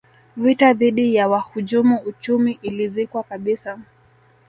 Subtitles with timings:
[0.37, 3.79] vita dhidi ya wahujumu uchumi ilizikwa kabisa